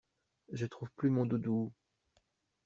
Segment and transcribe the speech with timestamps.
[0.51, 1.71] Je trouve plus mon doudou.